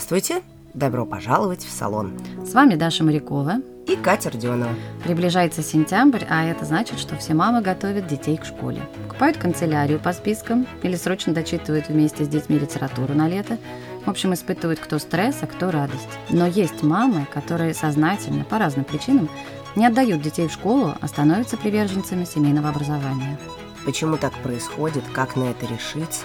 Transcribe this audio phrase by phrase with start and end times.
[0.00, 0.42] Здравствуйте!
[0.72, 2.18] Добро пожаловать в салон.
[2.42, 3.56] С вами Даша Морякова
[3.86, 4.74] и Катя Родионова.
[5.04, 8.80] Приближается сентябрь, а это значит, что все мамы готовят детей к школе.
[9.02, 13.58] Покупают канцелярию по спискам или срочно дочитывают вместе с детьми литературу на лето.
[14.06, 16.08] В общем, испытывают кто стресс, а кто радость.
[16.30, 19.28] Но есть мамы, которые сознательно, по разным причинам,
[19.76, 23.38] не отдают детей в школу, а становятся приверженцами семейного образования.
[23.84, 26.24] Почему так происходит, как на это решиться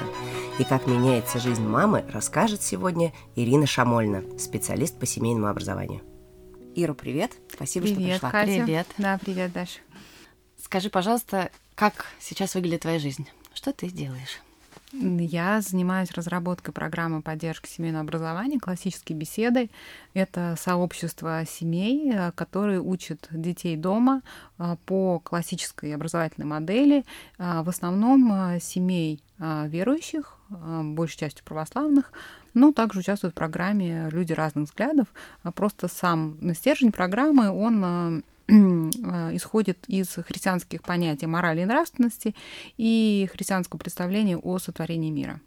[0.58, 6.02] и как меняется жизнь мамы, расскажет сегодня Ирина Шамольна, специалист по семейному образованию.
[6.76, 7.34] Ира, привет.
[7.52, 8.32] Спасибо, привет, что пришла.
[8.32, 8.64] Катя.
[8.64, 8.88] Привет.
[8.98, 9.80] Да, привет, Даша.
[10.62, 13.28] Скажи, пожалуйста, как сейчас выглядит твоя жизнь?
[13.54, 14.40] Что ты делаешь?
[14.94, 19.70] Я занимаюсь разработкой программы поддержки семейного образования, классические беседы.
[20.14, 24.22] Это сообщество семей, э, которые учат детей дома
[24.58, 27.04] э, по классической образовательной модели,
[27.38, 32.12] э, в основном семей верующих, большей частью православных,
[32.54, 35.08] но также участвуют в программе люди разных взглядов.
[35.56, 38.52] Просто сам стержень программы, он Э,
[39.36, 42.36] исходит из христианских понятий морали и нравственности
[42.78, 45.40] и христианского представления о сотворении мира.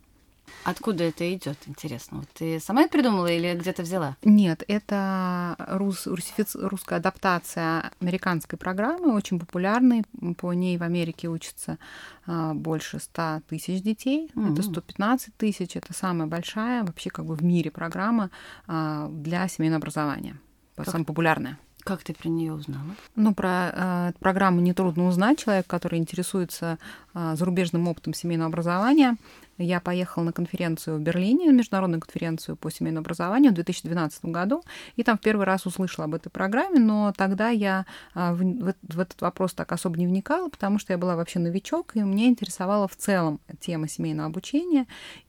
[0.64, 2.18] Откуда это идет, интересно?
[2.18, 4.16] Вот ты сама это придумала или где-то взяла?
[4.22, 10.04] Нет, это рус, русифиц, русская адаптация американской программы, очень популярной.
[10.38, 11.78] По ней в Америке учатся
[12.26, 14.30] а, больше 100 тысяч детей.
[14.34, 14.52] Mm-hmm.
[14.52, 15.76] Это 115 тысяч.
[15.76, 18.30] Это самая большая вообще как бы в мире программа
[18.66, 20.36] а, для семейного образования.
[20.76, 20.86] Как?
[20.86, 21.58] Самая популярная.
[21.88, 22.94] Как ты про нее узнала?
[23.16, 25.38] Ну, про э, программу нетрудно узнать.
[25.38, 26.78] Человек, который интересуется
[27.14, 29.16] э, зарубежным опытом семейного образования,
[29.58, 34.62] я поехала на конференцию в Берлине, международную конференцию по семейному образованию в 2012 году,
[34.96, 38.38] и там в первый раз услышала об этой программе, но тогда я а, в,
[38.82, 42.28] в этот вопрос так особо не вникала, потому что я была вообще новичок, и мне
[42.28, 44.86] интересовала в целом тема семейного обучения,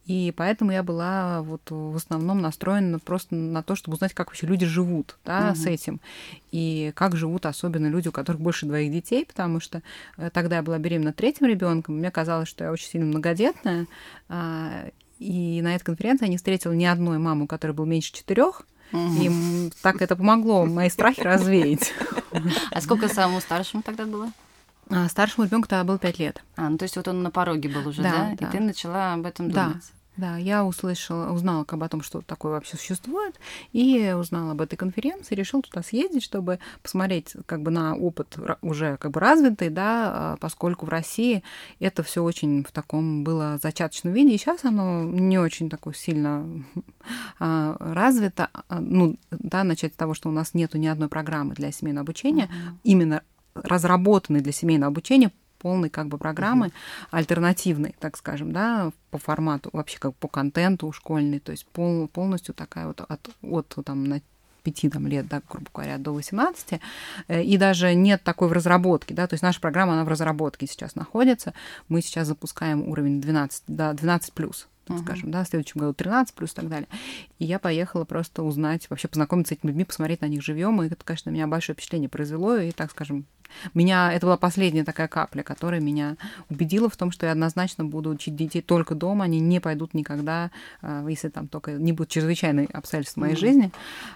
[0.09, 4.47] и поэтому я была вот в основном настроена просто на то, чтобы узнать, как вообще
[4.47, 5.55] люди живут да, угу.
[5.55, 6.01] с этим,
[6.51, 9.83] и как живут особенно люди, у которых больше двоих детей, потому что
[10.17, 13.85] э, тогда я была беременна третьим ребенком, мне казалось, что я очень сильно многодетная,
[14.29, 18.11] а, и на этой конференции я не встретила ни одной мамы, у которой был меньше
[18.11, 18.63] четырех.
[18.91, 19.13] Угу.
[19.21, 21.93] И так это помогло мои страхи развеять.
[22.71, 24.31] А сколько самому старшему тогда было?
[24.89, 26.43] А старшему ребенку тогда было пять лет.
[26.55, 28.11] А, ну то есть вот он на пороге был уже, да?
[28.11, 28.35] да?
[28.39, 28.47] да.
[28.47, 29.75] И ты начала об этом думать.
[29.75, 29.98] Да.
[30.19, 33.39] Да, я услышала, узнала как бы о том, что такое вообще существует,
[33.71, 38.97] и узнала об этой конференции, решил туда съездить, чтобы посмотреть как бы на опыт уже
[38.97, 41.41] как бы развитый, да, а, поскольку в России
[41.79, 46.45] это все очень в таком было зачаточном виде, и сейчас оно не очень такое сильно
[47.39, 48.49] а, развито.
[48.51, 52.03] А, ну, да, начать с того, что у нас нету ни одной программы для семейного
[52.03, 52.75] обучения, mm-hmm.
[52.83, 56.73] именно разработанной для семейного обучения полной как бы программы угу.
[57.11, 62.55] альтернативной, так скажем, да, по формату, вообще как по контенту школьный, то есть пол, полностью
[62.55, 64.21] такая вот от, от там на
[64.63, 66.79] 5 там, лет, да, грубо говоря, до 18,
[67.27, 70.67] э, и даже нет такой в разработке, да, то есть наша программа, она в разработке
[70.67, 71.53] сейчас находится,
[71.87, 75.03] мы сейчас запускаем уровень 12, да, 12 плюс, так uh-huh.
[75.03, 76.87] скажем, да, в следующем году 13 плюс и так далее.
[77.37, 80.87] И я поехала просто узнать, вообще познакомиться с этими людьми, посмотреть на них живьем, и
[80.87, 83.25] это, конечно, на меня большое впечатление произвело, и, так скажем,
[83.73, 86.17] меня это была последняя такая капля, которая меня
[86.49, 90.51] убедила в том, что я однозначно буду учить детей только дома, они не пойдут никогда,
[90.81, 93.37] а, если там только не будут чрезвычайные обстоятельства моей mm-hmm.
[93.37, 93.71] жизни,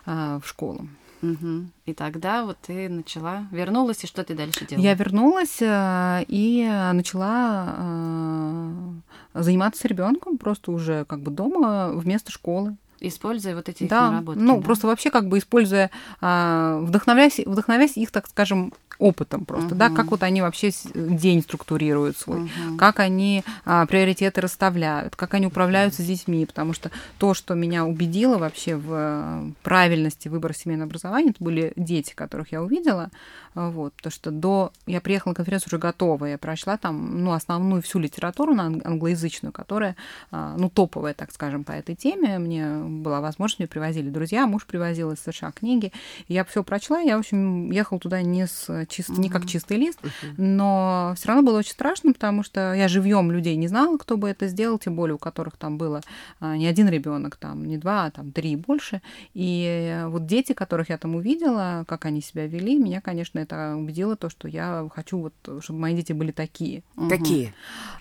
[0.06, 0.88] а, в школу.
[1.24, 1.66] Угу.
[1.86, 4.84] И тогда вот ты начала, вернулась, и что ты дальше делала?
[4.84, 12.76] Я вернулась э, и начала э, заниматься ребенком просто уже как бы дома вместо школы
[13.00, 14.40] используя вот эти да, наработки.
[14.40, 14.62] Ну, да?
[14.62, 15.92] просто вообще как бы используя,
[16.22, 19.76] а, вдохновляясь, вдохновляясь их, так скажем, опытом просто, угу.
[19.76, 22.78] да, как вот они вообще день структурируют свой, угу.
[22.78, 27.86] как они а, приоритеты расставляют, как они управляются с детьми, потому что то, что меня
[27.86, 33.10] убедило вообще в э, правильности выбора семейного образования, это были дети, которых я увидела,
[33.56, 34.72] вот, потому что до...
[34.86, 39.52] Я приехала на конференцию уже готовая, я прошла там, ну, основную всю литературу на англоязычную,
[39.52, 39.96] которая,
[40.32, 42.40] а, ну, топовая, так скажем, по этой теме.
[42.40, 45.92] Мне была возможность, мне привозили друзья, муж привозил из США книги.
[46.28, 49.10] Я все прочла, я, в общем, ехала туда не, с чист...
[49.10, 50.00] не как чистый лист,
[50.38, 54.30] но все равно было очень страшно, потому что я живьем людей не знала, кто бы
[54.30, 56.02] это сделал, тем более у которых там было
[56.40, 59.02] а, не один ребенок, там не два, а там три и больше.
[59.34, 64.16] И вот дети, которых я там увидела, как они себя вели, меня, конечно, это убедило
[64.16, 66.84] то, что я хочу вот, чтобы мои дети были такие.
[67.10, 67.54] Какие?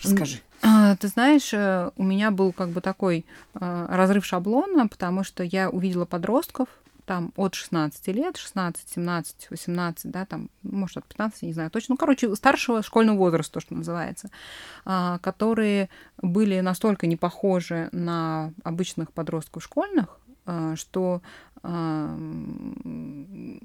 [0.03, 0.39] Расскажи.
[0.63, 5.43] А, ты знаешь, э, у меня был как бы такой э, разрыв шаблона, потому что
[5.43, 6.69] я увидела подростков,
[7.05, 11.95] там от 16 лет, 16, 17, 18, да, там, может, от 15, не знаю точно,
[11.95, 14.31] ну, короче, старшего школьного возраста, то, что называется,
[14.85, 21.23] а, которые были настолько не похожи на обычных подростков школьных, а, что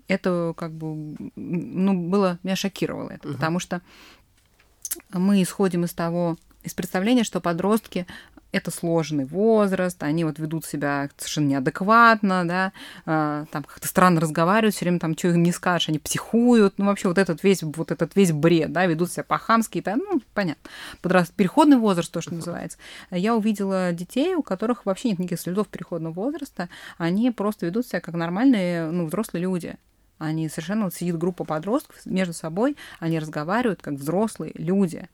[0.08, 3.36] это как бы, ну, было, меня шокировало это, угу.
[3.36, 3.82] потому что
[5.12, 8.06] мы исходим из того, из представления, что подростки
[8.52, 12.72] это сложный возраст, они вот ведут себя совершенно неадекватно, да,
[13.06, 16.86] э, там как-то странно разговаривают, все время там, что им не скажешь, они психуют, ну,
[16.86, 20.70] вообще вот этот весь, вот этот весь бред, да, ведут себя по-хамски, там, ну, понятно,
[21.02, 21.34] подраст...
[21.34, 22.78] переходный возраст, то, что называется.
[23.12, 28.00] Я увидела детей, у которых вообще нет никаких следов переходного возраста, они просто ведут себя
[28.00, 29.76] как нормальные, ну, взрослые люди.
[30.20, 35.08] Они совершенно вот сидит группа подростков между собой, они разговаривают как взрослые люди.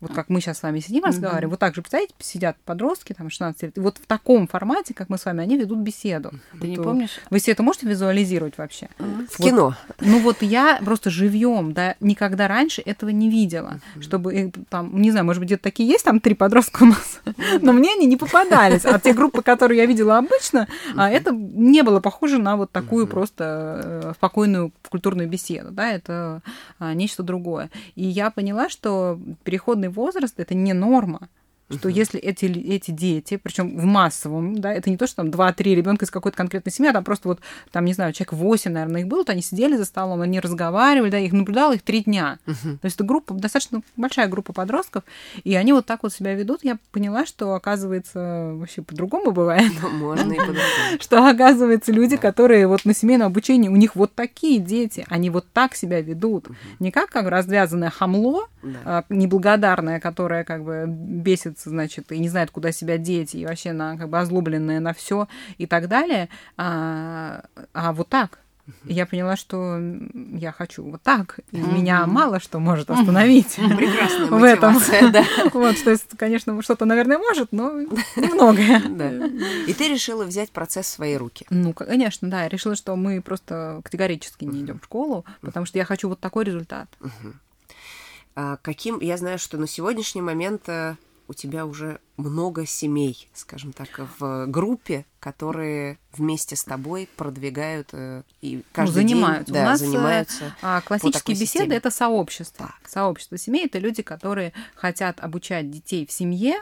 [0.00, 3.30] Вот как мы сейчас с вами сидим, разговариваем, вот так же, представляете, сидят подростки, там,
[3.30, 6.30] 16 лет, и вот в таком формате, как мы с вами, они ведут беседу.
[6.52, 7.20] Ты вот, не помнишь?
[7.30, 8.88] Вы себе это можете визуализировать вообще?
[8.98, 9.76] В вот, кино.
[10.00, 15.26] Ну вот я просто живьем, да, никогда раньше этого не видела, чтобы, там, не знаю,
[15.26, 17.20] может быть, где-то такие есть, там три подростка у нас,
[17.60, 18.84] но мне они не попадались.
[18.84, 23.06] А те группы, которые я видела обычно, а это не было похоже на вот такую
[23.06, 26.42] просто э, спокойную культурную беседу, да, это
[26.78, 27.70] а, нечто другое.
[27.94, 29.18] И я поняла, что
[29.48, 31.30] переходный возраст это не норма
[31.70, 35.74] что если эти, эти дети, причем в массовом, да, это не то, что там 2-3
[35.74, 39.02] ребенка из какой-то конкретной семьи, а там просто вот, там, не знаю, человек 8, наверное,
[39.02, 42.38] их было, то они сидели за столом, они разговаривали, да, их наблюдала их три дня.
[42.46, 42.78] Uh-huh.
[42.78, 45.04] То есть это группа, достаточно большая группа подростков,
[45.44, 46.60] и они вот так вот себя ведут.
[46.64, 49.72] Я поняла, что, оказывается, вообще по-другому бывает.
[49.82, 50.62] Ну, можно и по-другому.
[51.00, 55.46] Что, оказывается, люди, которые вот на семейном обучении, у них вот такие дети, они вот
[55.52, 56.48] так себя ведут.
[56.78, 58.48] Не как, как развязанное хамло,
[58.84, 63.44] а, неблагодарное, которое как бы бесит злится, значит, и не знает, куда себя деть, и
[63.44, 65.28] вообще на, как бы озлобленная на все
[65.58, 66.28] и так далее.
[66.56, 68.38] А, а вот так.
[68.84, 69.80] Я поняла, что
[70.34, 71.40] я хочу вот так.
[71.52, 71.74] И mm-hmm.
[71.74, 74.76] меня мало что может остановить Прекрасная в этом.
[75.10, 75.24] Да.
[75.54, 77.80] Вот, то есть, конечно, что-то, наверное, может, но
[78.16, 78.82] немногое.
[78.86, 79.26] Да.
[79.66, 81.46] И ты решила взять процесс в свои руки.
[81.48, 82.42] Ну, конечно, да.
[82.42, 86.20] Я решила, что мы просто категорически не идем в школу, потому что я хочу вот
[86.20, 86.88] такой результат.
[88.40, 90.94] А каким, я знаю, что на сегодняшний момент э,
[91.28, 98.22] у тебя уже много семей, скажем так, в группе, которые вместе с тобой продвигают э,
[98.40, 99.44] и каждый ну, занимаются.
[99.44, 100.56] день да, у нас занимаются.
[100.62, 101.76] А, классические беседы системе.
[101.76, 102.66] это сообщество.
[102.66, 102.88] Так.
[102.88, 106.54] Сообщество семей это люди, которые хотят обучать детей в семье,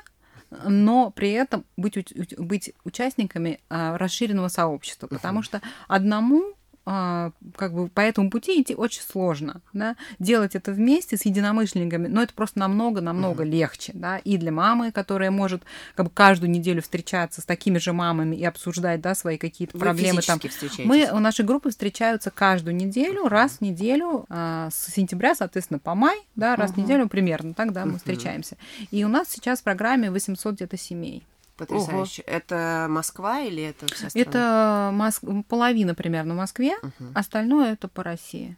[0.50, 5.44] но при этом быть, быть участниками а, расширенного сообщества, потому uh-huh.
[5.44, 6.55] что одному
[6.88, 12.06] а, как бы по этому пути идти очень сложно, да, делать это вместе с единомышленниками,
[12.06, 13.50] но это просто намного-намного mm-hmm.
[13.50, 15.64] легче, да, и для мамы, которая может
[15.96, 20.22] как бы каждую неделю встречаться с такими же мамами и обсуждать, да, свои какие-то проблемы
[20.22, 20.38] там.
[20.84, 25.96] Мы, у нашей группы встречаются каждую неделю, раз в неделю, а, с сентября, соответственно, по
[25.96, 26.74] май, да, раз uh-huh.
[26.74, 28.56] в неделю примерно, так, да, мы встречаемся.
[28.92, 31.24] И у нас сейчас в программе 800 где-то семей.
[31.56, 32.22] Потрясающе.
[32.26, 32.36] Ого.
[32.36, 34.26] Это Москва или это вся страна?
[34.28, 35.22] Это Моск...
[35.48, 37.10] половина примерно в Москве, угу.
[37.14, 38.56] остальное это по России.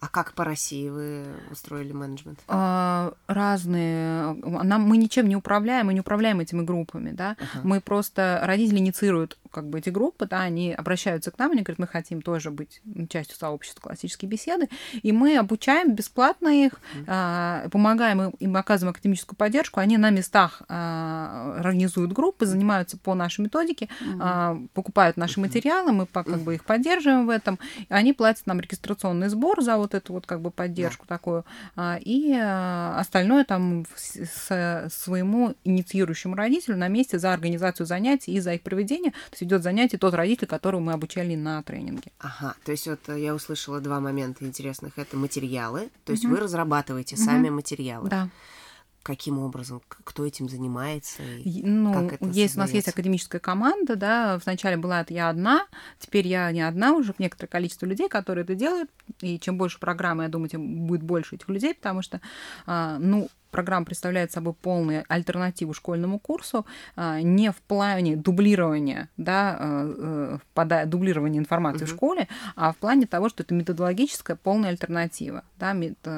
[0.00, 2.38] А как по России вы устроили менеджмент?
[2.46, 4.34] А, разные.
[4.34, 7.32] Нам, мы ничем не управляем, мы не управляем этими группами, да.
[7.32, 7.60] Uh-huh.
[7.64, 11.78] Мы просто родители инициируют как бы эти группы, да, они обращаются к нам, они говорят,
[11.78, 14.68] мы хотим тоже быть частью сообщества классические беседы,
[15.02, 17.70] и мы обучаем бесплатно их, mm-hmm.
[17.70, 23.88] помогаем им, оказываем академическую поддержку, они на местах а, организуют группы, занимаются по нашей методике,
[24.02, 24.68] mm-hmm.
[24.74, 27.58] покупают наши материалы, мы как бы их поддерживаем в этом,
[27.88, 31.08] они платят нам регистрационный сбор за вот эту вот как бы поддержку yeah.
[31.08, 31.44] такую,
[32.00, 39.12] и остальное там своему инициирующему родителю на месте за организацию занятий и за их проведение,
[39.12, 42.12] то есть идет занятие тот родитель, которого мы обучали на тренинге.
[42.18, 44.98] Ага, то есть вот э, я услышала два момента интересных.
[44.98, 46.34] Это материалы, то есть угу.
[46.34, 47.24] вы разрабатываете угу.
[47.24, 48.08] сами материалы.
[48.08, 48.28] Да
[49.06, 51.22] каким образом, кто этим занимается?
[51.44, 55.68] Ну, как это есть, у нас есть академическая команда, да, вначале была я одна,
[56.00, 60.24] теперь я не одна, уже некоторое количество людей, которые это делают, и чем больше программы,
[60.24, 62.20] я думаю, тем будет больше этих людей, потому что,
[62.66, 69.56] а, ну, программа представляет собой полную альтернативу школьному курсу, а, не в плане дублирования, да,
[69.58, 71.90] э, э, дублирования информации uh-huh.
[71.90, 75.74] в школе, а в плане того, что это методологическая полная альтернатива, да,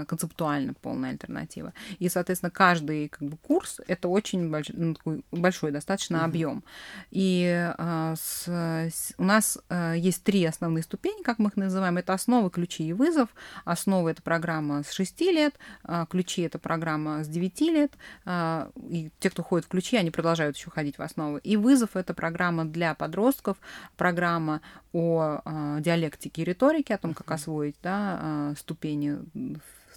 [0.07, 1.73] концептуально полная альтернатива.
[1.99, 6.25] И, соответственно, каждый как бы, курс это очень больш, ну, такой большой достаточно uh-huh.
[6.25, 6.65] объем.
[7.11, 11.99] И а, с, с, у нас а, есть три основные ступени, как мы их называем.
[11.99, 13.29] Это основы, ключи и вызов.
[13.65, 15.55] Основа это программа с 6 лет,
[15.85, 17.93] а, ключи это программа с с 9 лет,
[18.25, 21.41] а, и те, кто ходит в ключи, они продолжают еще ходить в основы.
[21.45, 23.59] И вызов— это программа для подростков,
[23.97, 24.61] программа
[24.93, 29.19] о а, диалектике и риторике, о том, как освоить да, а, ступени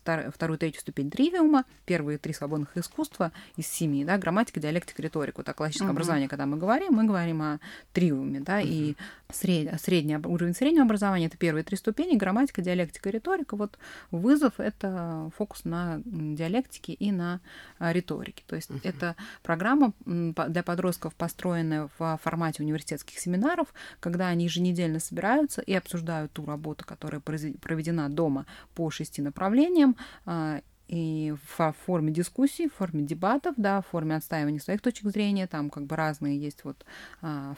[0.02, 5.38] втор, вторую, третью ступень тривиума, первые три свободных искусства из семи, да, грамматика, диалектика, риторика.
[5.38, 5.92] Вот о классическом uh-huh.
[5.92, 7.60] образовании, когда мы говорим, мы говорим о
[7.94, 8.68] тривиуме, да, uh-huh.
[8.68, 8.98] и
[9.34, 13.56] сред, средний уровень среднего образования это первые три ступени, грамматика, диалектика, риторика.
[13.56, 13.78] Вот
[14.12, 17.42] вызов это фокус на диалектике и на
[17.80, 18.44] а, риторике.
[18.48, 18.82] То есть uh-huh.
[18.84, 26.32] это программа для подростков, построенная в формате университетских семинаров, когда они еженедельно собираются и обсуждают
[26.32, 28.46] ту работу, которая проведена дома
[28.76, 29.96] по шести направлениям,
[30.26, 30.62] а,
[30.92, 35.70] и в форме дискуссий, в форме дебатов, да, в форме отстаивания своих точек зрения, там
[35.70, 36.86] как бы разные есть вот
[37.22, 37.56] а,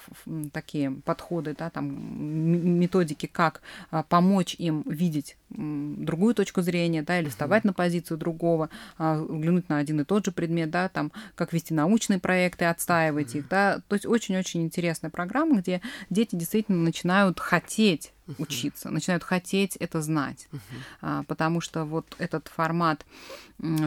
[0.54, 7.30] такие подходы, да, там методики, как а, помочь им видеть другую точку зрения, да, или
[7.30, 11.54] вставать на позицию другого, а, взглянуть на один и тот же предмет, да, там, как
[11.54, 17.40] вести научные проекты, отстаивать их, да, то есть очень-очень интересная программа, где дети действительно начинают
[17.40, 21.26] хотеть учиться, начинают хотеть это знать, uh-huh.
[21.26, 23.06] потому что вот этот формат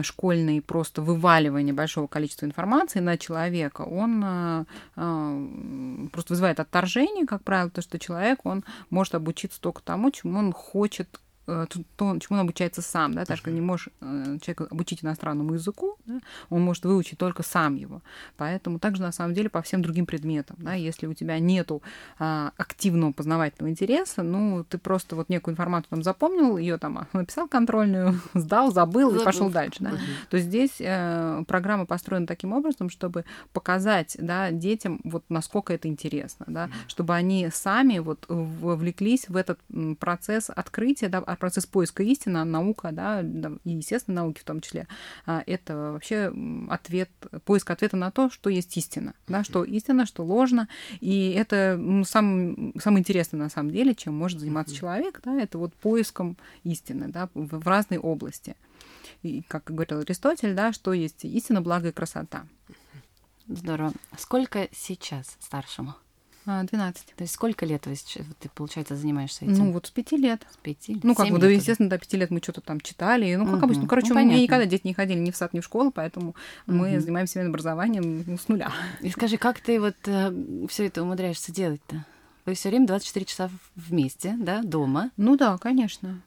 [0.01, 4.65] школьный просто вываливание большого количества информации на человека, он а,
[4.95, 10.39] а, просто вызывает отторжение, как правило, то что человек, он может обучиться только тому, чему
[10.39, 15.03] он хочет то, чему он обучается сам, да, так что не можешь э, человека обучить
[15.03, 18.01] иностранному языку, да, он может выучить только сам его.
[18.35, 21.81] Поэтому также на самом деле по всем другим предметам, да, если у тебя нету
[22.19, 27.47] а, активного познавательного интереса, ну, ты просто вот некую информацию там запомнил, ее там написал
[27.47, 29.21] контрольную, сдал, забыл, забыл.
[29.21, 29.93] и пошел дальше, да,
[30.29, 33.23] то здесь э, программа построена таким образом, чтобы
[33.53, 39.59] показать, да, детям вот насколько это интересно, да, чтобы они сами вот вовлеклись в этот
[39.99, 44.87] процесс открытия, да, процесс поиска истины, наука, да, и естественно науки в том числе,
[45.25, 46.31] а, это вообще
[46.69, 47.09] ответ,
[47.45, 50.67] поиск ответа на то, что есть истина, да, что истина, что ложно,
[50.99, 55.57] и это ну, сам, самое интересное на самом деле, чем может заниматься человек, да, это
[55.57, 58.55] вот поиском истины, да, в, в разной области.
[59.23, 62.45] И, как говорил Аристотель, да, что есть истина, благо и красота.
[63.47, 63.93] Здорово.
[64.17, 65.95] Сколько сейчас старшему?
[66.47, 67.13] 12.
[67.15, 67.95] То есть сколько лет вы,
[68.39, 69.65] ты, получается, занимаешься этим?
[69.65, 70.45] Ну, вот с пяти лет.
[70.51, 70.97] С пяти?
[71.03, 73.35] Ну, как бы, да, естественно, до пяти лет мы что-то там читали.
[73.35, 73.65] Ну, как угу.
[73.65, 73.83] обычно.
[73.83, 75.91] Ну, короче, ну, у меня никогда дети не ходили ни в сад, ни в школу,
[75.91, 76.35] поэтому угу.
[76.77, 78.71] мы занимаемся семейным образованием ну, с нуля.
[79.01, 80.33] И скажи, как ты вот э,
[80.69, 82.05] все это умудряешься делать-то?
[82.45, 85.11] Вы все время 24 часа вместе, да, дома?
[85.17, 86.21] Ну да, конечно.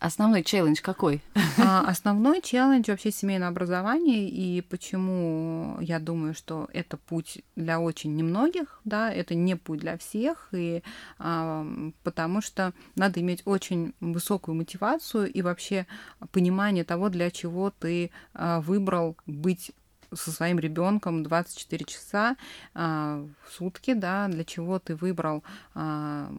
[0.00, 1.22] Основной челлендж какой?
[1.56, 8.16] А, основной челлендж вообще семейное образование, и почему я думаю, что это путь для очень
[8.16, 10.82] немногих, да, это не путь для всех, и
[11.18, 11.64] а,
[12.02, 15.86] потому что надо иметь очень высокую мотивацию и вообще
[16.32, 19.72] понимание того, для чего ты а, выбрал быть
[20.12, 22.36] со своим ребенком 24 часа
[22.74, 25.42] а, в сутки, да, для чего ты выбрал
[25.74, 26.32] а,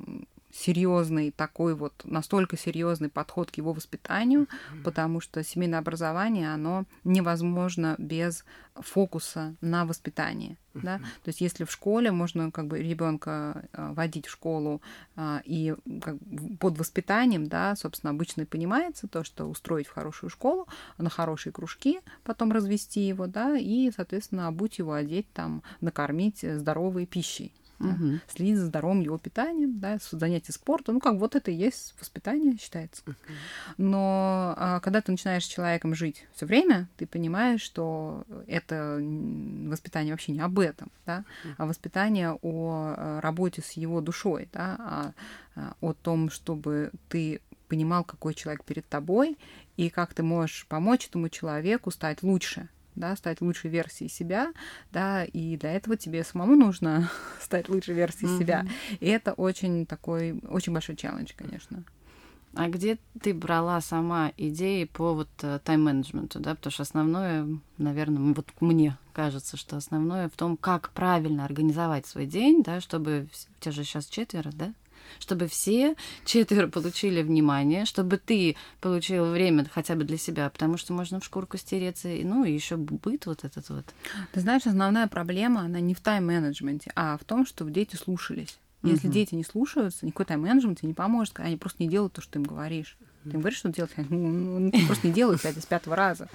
[0.55, 4.47] серьезный такой вот настолько серьезный подход к его воспитанию,
[4.83, 8.45] потому что семейное образование оно невозможно без
[8.75, 10.99] фокуса на воспитание, да.
[11.23, 14.81] То есть если в школе можно как бы ребенка а, водить в школу
[15.15, 16.15] а, и как,
[16.59, 21.51] под воспитанием, да, собственно, обычно и понимается то, что устроить в хорошую школу, на хорошие
[21.53, 28.19] кружки, потом развести его, да, и, соответственно, обуть его, одеть там, накормить здоровой пищей угу.
[28.27, 30.95] следить за здоровым его питанием, да, занятия спортом.
[30.95, 33.01] Ну, как вот это и есть воспитание, считается.
[33.05, 33.15] Угу.
[33.77, 40.13] Но а, когда ты начинаешь с человеком жить все время, ты понимаешь, что это воспитание
[40.13, 41.25] вообще не об этом, да,
[41.57, 45.13] а воспитание о э, работе с его душой, да, а,
[45.55, 49.37] а, о том, чтобы ты понимал, какой человек перед тобой,
[49.77, 54.53] и как ты можешь помочь этому человеку стать лучше, да, стать лучшей версией себя,
[54.91, 57.09] да, и для этого тебе самому нужно
[57.41, 58.39] стать лучшей версией mm-hmm.
[58.39, 58.65] себя.
[58.99, 61.83] И это очень такой, очень большой челлендж, конечно.
[62.55, 67.45] А где ты брала сама идеи по вот э, тайм-менеджменту, да, потому что основное,
[67.77, 73.27] наверное, вот мне кажется, что основное в том, как правильно организовать свой день, да, чтобы
[73.57, 74.73] у тебя же сейчас четверо, да,
[75.19, 75.95] чтобы все
[76.25, 81.25] четверо получили внимание, чтобы ты получил время хотя бы для себя, потому что можно в
[81.25, 83.85] шкурку стереться, ну и еще быт вот этот вот.
[84.31, 88.57] Ты знаешь, основная проблема, она не в тайм-менеджменте, а в том, что дети слушались.
[88.83, 89.13] Если угу.
[89.13, 92.39] дети не слушаются, никакой тайм-менеджмент тебе не поможет, они просто не делают то, что ты
[92.39, 92.97] им говоришь.
[93.23, 96.29] Ты им говоришь, что делать, они просто не делают пять из пятого раза.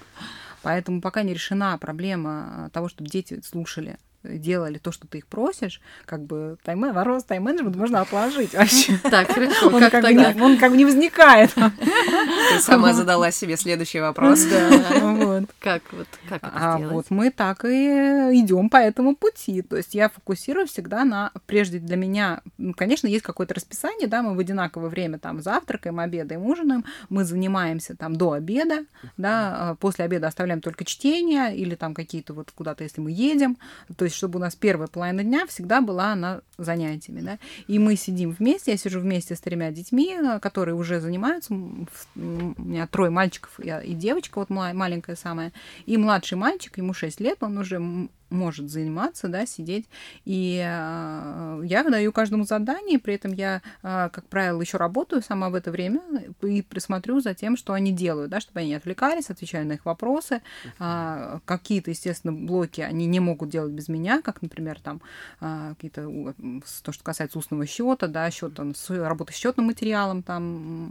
[0.62, 5.80] Поэтому пока не решена проблема того, чтобы дети слушали делали то, что ты их просишь,
[6.04, 8.98] как бы тайм вопрос тайм-менеджмент можно отложить вообще.
[9.10, 9.68] Так, хорошо.
[9.68, 11.52] Он как, как, бы не, он как бы не возникает.
[11.54, 14.44] Ты сама задала себе следующий вопрос.
[14.44, 15.44] Да, вот.
[15.60, 16.94] Как вот как это А сделать?
[16.94, 19.62] вот мы так и идем по этому пути.
[19.62, 24.22] То есть я фокусирую всегда на, прежде для меня, ну, конечно, есть какое-то расписание, да,
[24.22, 28.84] мы в одинаковое время там завтракаем, обедаем, ужинаем, мы занимаемся там до обеда,
[29.16, 33.56] да, а после обеда оставляем только чтение или там какие-то вот куда-то, если мы едем,
[33.96, 37.96] то есть чтобы у нас первая половина дня всегда была на занятиями, да, и мы
[37.96, 41.86] сидим вместе, я сижу вместе с тремя детьми, э, которые уже занимаются, у
[42.16, 45.52] меня трое мальчиков и девочка, вот ма- маленькая самая,
[45.86, 49.88] и младший мальчик, ему 6 лет, он уже может заниматься, да, сидеть.
[50.24, 55.50] И э, я даю каждому задание, при этом я, э, как правило, еще работаю сама
[55.50, 56.00] в это время
[56.42, 59.84] и присмотрю за тем, что они делают, да, чтобы они не отвлекались, отвечаю на их
[59.84, 60.42] вопросы.
[60.78, 65.00] А, Какие-то, естественно, блоки они не могут делать без меня, как, например, там
[65.40, 66.34] а, какие-то
[66.82, 70.42] то, что касается устного счета, да, счет, там, с- счетным материалом, там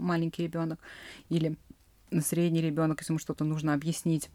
[0.01, 0.79] маленький ребенок
[1.29, 1.55] или
[2.21, 4.29] средний ребенок, если ему что-то нужно объяснить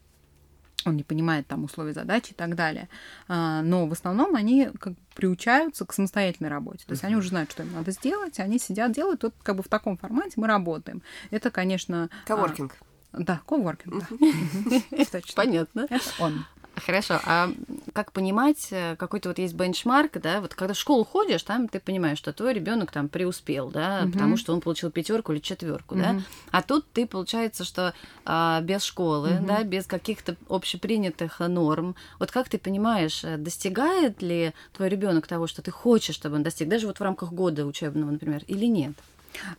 [0.87, 2.89] он не понимает там условия задачи и так далее.
[3.29, 6.85] А, но в основном они как приучаются к самостоятельной работе.
[6.87, 9.23] То есть они уже знают, что им надо сделать, они сидят, делают.
[9.23, 11.03] Вот как бы в таком формате мы работаем.
[11.31, 12.09] Это, конечно...
[12.25, 12.77] а, Коворкинг.
[13.13, 14.05] да, коворкинг.
[15.35, 15.87] Понятно.
[16.19, 16.45] Он.
[16.77, 17.53] Хорошо, а
[17.93, 21.79] как понимать, э, какой-то вот есть бенчмарк, да, вот когда в школу ходишь, там ты
[21.79, 24.13] понимаешь, что твой ребенок там преуспел, да, Мгм.
[24.13, 26.25] потому что он получил пятерку или четверку, да, Мгм.
[26.51, 29.47] а тут ты, получается, что а, без школы, Мгм.
[29.47, 35.29] да, без каких-то общепринятых э, норм, вот как ты понимаешь, э, достигает ли твой ребенок
[35.29, 38.67] того, что ты хочешь, чтобы он достиг, даже вот в рамках года учебного, например, или
[38.67, 38.95] нет?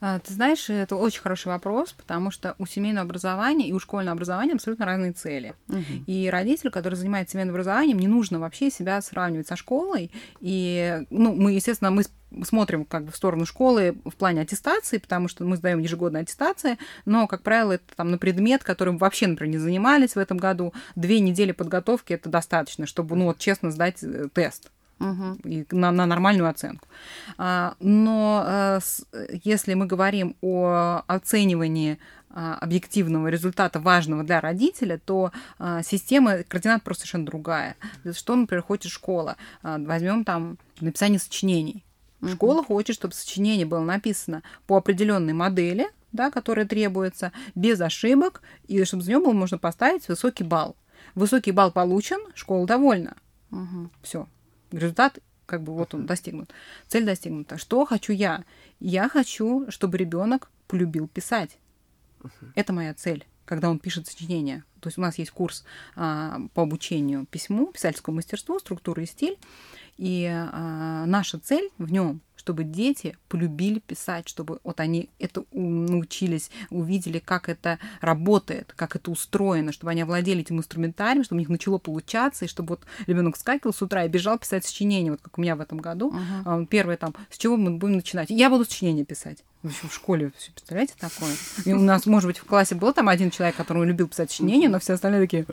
[0.02, 4.14] А, Ты знаешь, это очень хороший вопрос, потому что у семейного образования и у школьного
[4.14, 5.54] образования абсолютно разные цели.
[5.68, 6.04] Мгм.
[6.08, 10.12] И родителю, который занимается семейным образованием, не нужно вообще себя сравнивать со школой.
[10.40, 12.04] И, ну, мы, естественно, мы
[12.44, 16.78] смотрим как бы в сторону школы в плане аттестации, потому что мы сдаем ежегодные аттестации,
[17.06, 20.74] но, как правило, это там на предмет, которым вообще, например, не занимались в этом году.
[20.96, 25.34] Две недели подготовки это достаточно, чтобы, ну, вот честно сдать э, тест Мгм.
[25.44, 26.88] и на, на нормальную оценку.
[27.38, 29.06] А, но э, с-
[29.44, 36.84] если мы говорим о оценивании а, объективного результата важного для родителя, то а, система координат
[36.84, 37.76] просто совершенно другая.
[38.14, 39.36] Что, например, хочет школа?
[39.64, 41.84] Возьмем там написание сочинений.
[42.26, 48.84] Школа хочет, чтобы сочинение было написано по определенной модели, да, которая требуется, без ошибок, и
[48.86, 50.76] чтобы за него было можно поставить высокий балл.
[51.14, 53.16] Высокий балл получен, школа довольна.
[53.52, 53.92] Мгм.
[54.02, 54.28] Все.
[54.76, 56.52] Результат, как бы вот он достигнут.
[56.88, 57.58] Цель достигнута.
[57.58, 58.44] Что хочу я?
[58.80, 61.58] Я хочу, чтобы ребенок полюбил писать.
[62.56, 64.64] Это моя цель, когда он пишет сочинение.
[64.82, 65.64] То есть у нас есть курс
[65.96, 69.38] а, по обучению письму, писательскому мастерству, структура и стиль.
[69.98, 76.52] И а, наша цель в нем, чтобы дети полюбили писать, чтобы вот они это научились,
[76.70, 81.50] увидели, как это работает, как это устроено, чтобы они овладели этим инструментарием, чтобы у них
[81.50, 85.40] начало получаться, и чтобы вот ребенок вскакивал с утра и бежал писать сочинение, вот как
[85.40, 86.14] у меня в этом году.
[86.46, 88.30] А, Первое там, с чего мы будем начинать?
[88.30, 89.44] Я буду сочинение писать.
[89.66, 91.34] В общем, в школе, представляете, такое?
[91.66, 94.70] И у нас, может быть, в классе был там один человек, который любил писать сочинение,
[94.70, 95.46] но все остальные такие...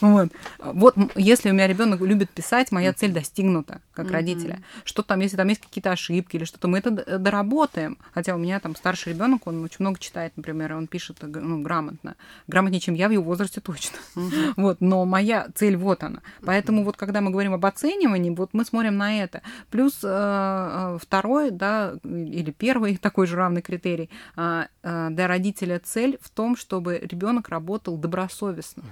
[0.00, 0.28] Вот.
[0.58, 4.14] вот если у меня ребенок любит писать, моя цель достигнута как Мгм.
[4.14, 4.58] родителя.
[4.84, 7.98] Что там, если там есть какие-то ошибки или что-то, мы это д- доработаем.
[8.14, 11.26] Хотя у меня там старший ребенок, он очень много читает, например, и он пишет э,
[11.26, 12.14] ну, грамотно.
[12.46, 13.98] Грамотнее, чем я в его возрасте точно.
[14.14, 14.32] Мгм.
[14.56, 16.20] Вот, но моя цель вот она.
[16.44, 19.42] Поэтому вот когда мы говорим об оценивании, вот мы смотрим на это.
[19.70, 25.80] Плюс э, э, второй, да, или первый такой же равный критерий а, э, для родителя
[25.80, 28.84] цель в том, чтобы ребенок работал добросовестно.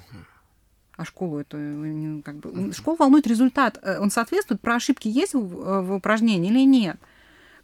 [0.96, 3.78] А школу это э, как бы школу волнует результат.
[3.82, 6.96] Э, Он соответствует, про ошибки есть в, э, в упражнении или нет?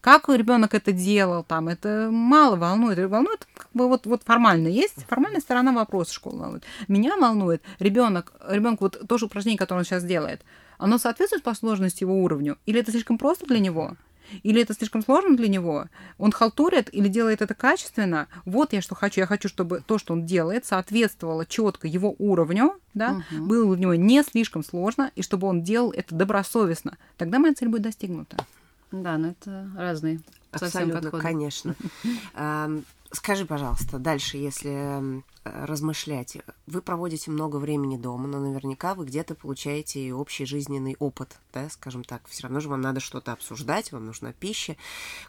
[0.01, 2.99] Как ребенок это делал, там, это мало волнует.
[3.11, 6.63] Волнует, как бы вот, вот формально есть, формальная сторона вопроса школы волнует.
[6.87, 10.43] Меня волнует ребенок, ребенок вот то же упражнение, которое он сейчас делает,
[10.79, 12.59] оно соответствует по сложности его уровню?
[12.67, 13.97] Или это слишком просто для него?
[14.43, 15.87] Или это слишком сложно для него?
[16.19, 18.29] Он халтурит или делает это качественно?
[18.45, 19.21] Вот я что хочу.
[19.21, 23.49] Я хочу, чтобы то, что он делает, соответствовало четко его уровню, да, Мгм.
[23.49, 26.97] было для него не слишком сложно, и чтобы он делал это добросовестно.
[27.17, 28.37] Тогда моя цель будет достигнута.
[28.93, 30.21] Да, но это разные
[30.53, 31.23] совсем Абсолютно, подходы.
[31.23, 31.75] конечно.
[33.13, 35.23] Скажи, пожалуйста, дальше, если
[35.65, 41.37] размышлять, вы проводите много времени дома, но наверняка вы где-то получаете и общий жизненный опыт,
[41.53, 42.23] да, скажем так.
[42.29, 44.77] Все равно же вам надо что-то обсуждать, вам нужна пища.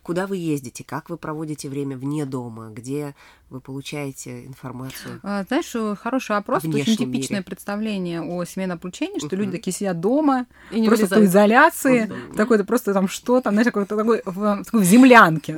[0.04, 3.16] Куда вы ездите, как вы проводите время вне дома, где
[3.50, 5.20] вы получаете информацию?
[5.24, 6.64] А, знаешь, э, хороший вопрос.
[6.66, 7.44] Это очень типичное мире.
[7.44, 9.40] представление о семейном обучении, что uh-huh.
[9.40, 11.28] люди такие сидят дома, и не просто вылезают.
[11.28, 12.36] в изоляции, uh-huh.
[12.36, 15.54] такой-то просто там что-то, знаешь, такой, такой, в, такой в землянке.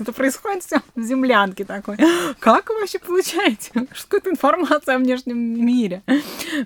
[0.00, 1.96] Это происходит все в землянке такой.
[2.38, 3.70] Как вообще получаете
[4.02, 6.02] какую-то информацию о внешнем мире?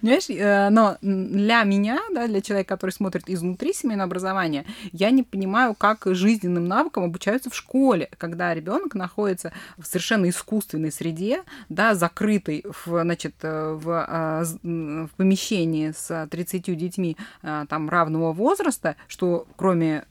[0.00, 5.22] Понимаешь, э, но для меня, да, для человека, который смотрит изнутри семейного образования, я не
[5.22, 11.94] понимаю, как жизненным навыкам обучаются в школе, когда ребенок находится в совершенно искусственной среде, да,
[11.94, 19.46] закрытой в, значит, э, в, а, в помещении с 30 детьми там равного возраста, что
[19.56, 20.04] кроме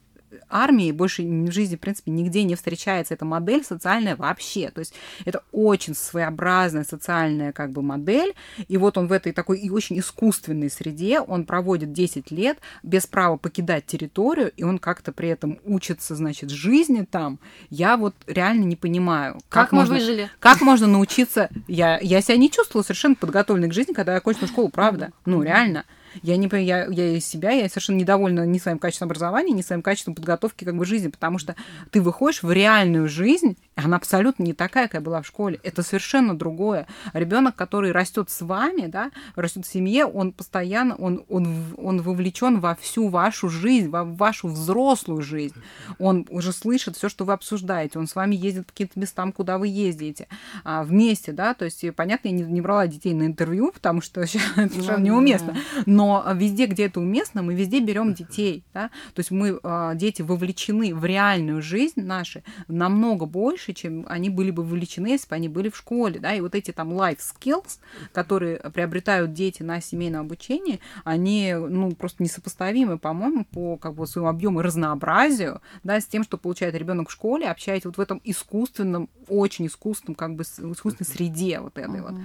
[0.50, 4.70] армии больше в жизни, в принципе, нигде не встречается эта модель социальная вообще.
[4.70, 4.94] То есть
[5.26, 8.34] это очень своеобразная социальная как бы модель.
[8.68, 13.06] И вот он в этой такой и очень искусственной среде, он проводит 10 лет без
[13.08, 17.40] права покидать территорию, и он как-то при этом учится, значит, жизни там.
[17.70, 19.36] Я вот реально не понимаю.
[19.50, 20.30] Как, как можно, выжили?
[20.40, 21.50] Как можно научиться...
[21.68, 25.12] Я, я себя не чувствовала совершенно подготовленной к жизни, когда я окончила школу, правда.
[25.26, 25.86] Ну, реально.
[26.22, 29.82] Я не я, я из себя, я совершенно недовольна ни своим качеством образования, ни своим
[29.82, 31.56] качеством подготовки как бы жизни, потому что
[31.92, 35.60] ты выходишь в реальную жизнь, она абсолютно не такая, какая была в школе.
[35.64, 36.88] Это совершенно другое.
[37.14, 42.60] Ребенок, который растет с вами, да, растет в семье, он постоянно, он, он, он вовлечен
[42.60, 45.56] во всю вашу жизнь, во вашу взрослую жизнь.
[45.98, 48.00] Он уже слышит все, что вы обсуждаете.
[48.00, 50.28] Он с вами ездит по каким-то местам, куда вы ездите
[50.64, 51.54] а, вместе, да.
[51.54, 55.06] То есть, понятно, я не, не брала детей на интервью, потому что это совершенно ну
[55.06, 55.58] неуместно.
[55.86, 58.90] Но везде, где это уместно, мы везде берем детей, да.
[59.14, 64.30] То есть мы, а, дети вовлечены в реальную жизнь наши намного больше, больше, чем они
[64.30, 67.20] были бы вовлечены, если бы они были в школе, да, и вот эти там life
[67.20, 67.80] skills,
[68.12, 74.30] которые приобретают дети на семейном обучении, они, ну, просто несопоставимы, по-моему, по как бы своему
[74.30, 78.22] объему и разнообразию, да, с тем, что получает ребенок в школе, общаясь вот в этом
[78.24, 82.12] искусственном, очень искусственном, как бы искусственной среде вот этой uh-huh.
[82.12, 82.22] вот.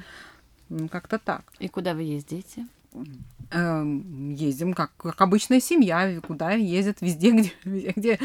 [0.70, 1.52] Ну, как-то так.
[1.58, 2.66] И куда вы ездите?
[3.50, 7.00] Эм, ездим как, как обычная семья, куда ездят?
[7.00, 7.30] Везде,
[7.64, 8.18] где, где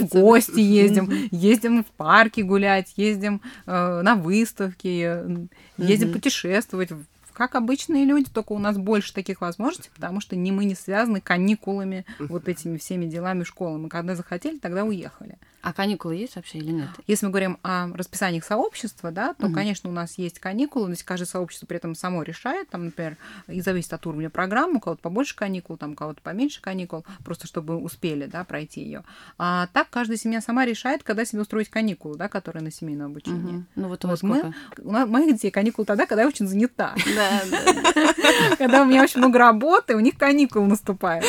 [0.00, 6.90] в гости ездим, ездим в парке гулять, ездим э, на выставки, ездим путешествовать.
[7.34, 11.20] Как обычные люди, только у нас больше таких возможностей, потому что не мы не связаны
[11.20, 13.78] каникулами, вот этими всеми делами школы.
[13.78, 15.36] Мы когда захотели, тогда уехали.
[15.62, 16.88] А каникулы есть вообще или нет?
[17.06, 19.54] Если мы говорим о расписаниях сообщества, да, то, угу.
[19.54, 23.16] конечно, у нас есть каникулы, но если каждое сообщество при этом само решает, там, например,
[23.48, 27.46] и зависит от уровня программы, у кого-то побольше каникул, там, у кого-то поменьше каникул, просто
[27.46, 29.04] чтобы успели, да, пройти ее.
[29.36, 33.58] А так каждая семья сама решает, когда себе устроить каникулы, да, которые на семейное обучение.
[33.58, 33.64] Угу.
[33.76, 36.94] Ну вот вот мы, у нас, моих детей каникулы тогда, когда я очень занята.
[37.18, 37.40] Да,
[38.58, 41.24] Когда у меня очень много работы, у них каникулы наступают.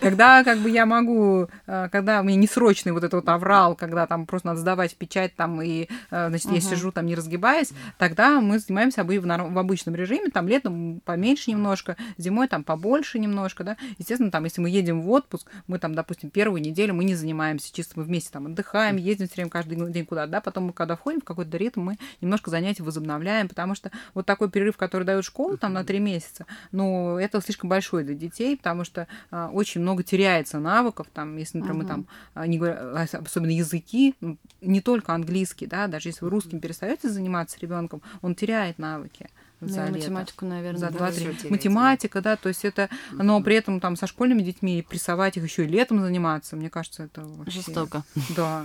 [0.00, 4.06] Когда как бы я могу, э, когда у меня несрочный вот этот вот аврал, когда
[4.06, 8.40] там просто надо сдавать печать там, и, э, значит, я сижу там не разгибаясь, тогда
[8.40, 13.76] мы занимаемся в обычном режиме, там летом поменьше немножко, зимой там побольше немножко, да.
[13.98, 17.72] Естественно, там, если мы едем в отпуск, мы там, допустим, первую неделю мы не занимаемся,
[17.72, 20.96] чисто мы вместе там отдыхаем, ездим все время каждый день куда-то, да, потом мы когда
[20.96, 25.24] входим в какой-то ритм, мы немножко занятия возобновляем, потому что вот такой перерыв, который дает
[25.24, 29.80] школа там на три месяца, но это слишком большой для детей, потому что а, очень
[29.80, 31.82] много теряется навыков, там, если, например, uh-huh.
[31.82, 34.14] мы там, а, не говоря, особенно языки,
[34.60, 39.28] не только английский, да, даже если вы русским перестаете заниматься ребенком, он теряет навыки
[39.60, 39.98] за ну, лето.
[39.98, 44.06] математику, наверное, за два три Математика, да, то есть это, но при этом там со
[44.06, 47.60] школьными детьми прессовать их еще и летом заниматься, мне кажется, это вообще...
[47.60, 48.04] Жестоко.
[48.36, 48.64] Да.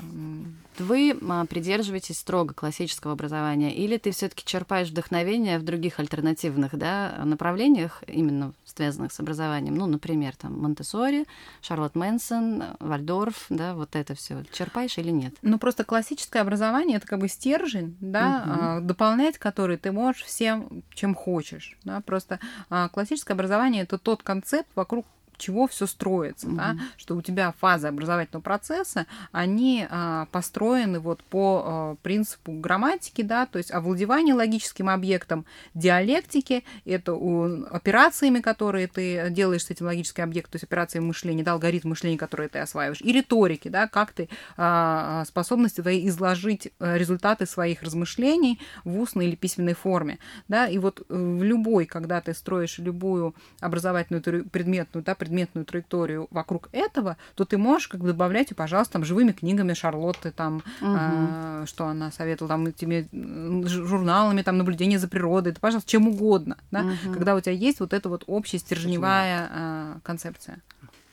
[0.78, 1.18] Вы
[1.50, 8.54] придерживаетесь строго классического образования, или ты все-таки черпаешь вдохновение в других альтернативных да, направлениях, именно
[8.66, 9.76] связанных с образованием?
[9.76, 11.26] Ну, например, там Монтессори,
[11.62, 15.36] Шарлотт Мэнсон, Вальдорф, да, вот это все черпаешь или нет?
[15.42, 18.88] Ну, просто классическое образование это как бы стержень, да, угу.
[18.88, 21.78] дополнять который ты можешь всем, чем хочешь.
[21.84, 22.02] Да?
[22.02, 22.40] Просто
[22.70, 25.06] а, классическое образование это тот концепт, вокруг
[25.42, 26.56] чего все строится, mm-hmm.
[26.56, 33.24] да, что у тебя фазы образовательного процесса, они а, построены вот по а, принципу грамматики,
[33.24, 39.88] да, то есть овладевание логическим объектом, диалектики, это у, операциями, которые ты делаешь с этим
[39.88, 43.88] логическим объектом, то есть операции мышления, да, алгоритм мышления, который ты осваиваешь, и риторики, да,
[43.88, 50.20] как ты а, способности твои изложить э, результаты своих размышлений в устной или письменной форме,
[50.48, 55.31] да, и вот э, в любой, когда ты строишь любую образовательную предметную, да, предметную
[55.66, 60.32] траекторию вокруг этого, то ты можешь как бы добавлять, и, пожалуйста, там, живыми книгами Шарлотты,
[60.32, 60.64] там, угу.
[60.82, 66.58] э, что она советовала, там, тебе журналами, там, наблюдение за природой, это, пожалуйста, чем угодно,
[66.72, 67.14] да, угу.
[67.14, 70.60] когда у тебя есть вот эта вот общая стержневая э, концепция.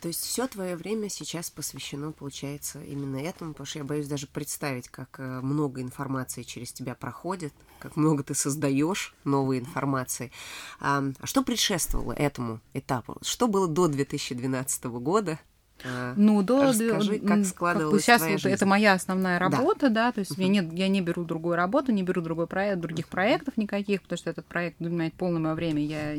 [0.01, 4.29] То есть все твое время сейчас посвящено, получается, именно этому, потому что я боюсь даже
[4.29, 10.31] представить, как э, много информации через тебя проходит, как много ты создаешь новой информации.
[10.81, 13.19] А, а что предшествовало этому этапу?
[13.23, 15.39] Что было до 2012 года?
[15.85, 18.55] А, ну, до Расскажи, как складывалась как бы сейчас твоя вот жизнь.
[18.55, 20.43] это моя основная работа, да, да то есть uh-huh.
[20.43, 23.11] я, не, я не беру другую работу, не беру другой проект, других uh-huh.
[23.11, 26.17] проектов никаких, потому что этот проект занимает полное мое время, я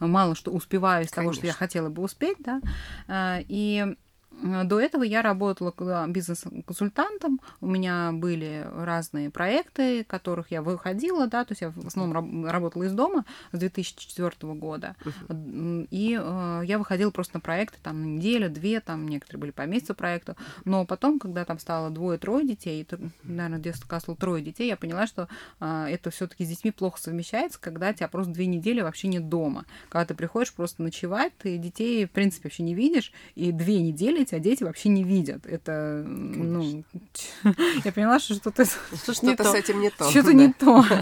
[0.00, 1.22] мало что успеваю из Конечно.
[1.22, 2.60] того, что я хотела бы успеть, да,
[3.08, 3.96] а, и
[4.42, 11.52] до этого я работала бизнес-консультантом, у меня были разные проекты, которых я выходила, да, то
[11.52, 14.94] есть я в основном работала из дома с 2004 года,
[15.90, 19.62] и э, я выходила просто на проекты там на неделю, две, там некоторые были по
[19.62, 24.68] месяцу проекта, но потом, когда там стало двое-трое детей, это, наверное, детство стало трое детей,
[24.68, 25.28] я поняла, что
[25.60, 29.28] э, это все таки с детьми плохо совмещается, когда тебя просто две недели вообще нет
[29.28, 33.80] дома, когда ты приходишь просто ночевать, ты детей, в принципе, вообще не видишь, и две
[33.80, 35.46] недели тебя дети вообще не видят.
[35.46, 36.84] Это, ну,
[37.84, 38.64] я поняла, что что-то
[39.12, 40.10] что-то с этим не то.
[40.10, 40.84] Что-то не то.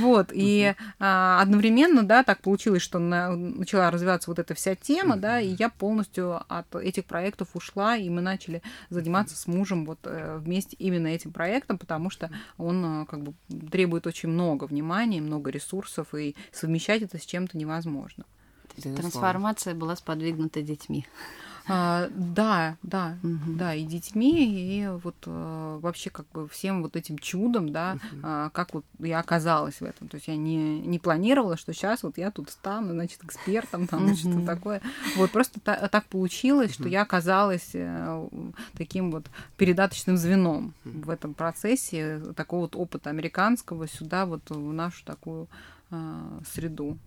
[0.00, 0.30] Вот.
[0.32, 5.54] И а, одновременно, да, так получилось, что начала развиваться вот эта вся тема, да, и
[5.58, 10.76] я полностью от этих проектов ушла, и мы начали заниматься с мужем вот э, вместе
[10.78, 13.34] именно этим проектом, потому что он э, как бы
[13.70, 18.24] требует очень много внимания, много ресурсов, и совмещать это с чем-то невозможно.
[18.82, 21.06] Трансформация была сподвигнута детьми.
[21.72, 23.52] А, да, да, угу.
[23.54, 28.20] да, и детьми, и вот а, вообще как бы всем вот этим чудом, да, угу.
[28.24, 30.08] а, как вот я оказалась в этом.
[30.08, 34.06] То есть я не, не планировала, что сейчас вот я тут стану, значит, экспертом, там,
[34.06, 34.16] угу.
[34.16, 34.82] что такое.
[35.16, 36.82] Вот просто та, так получилось, угу.
[36.82, 38.28] что я оказалась а,
[38.76, 41.02] таким вот передаточным звеном угу.
[41.02, 45.46] в этом процессе такого вот опыта американского сюда, вот в нашу такую
[45.90, 46.98] а, среду.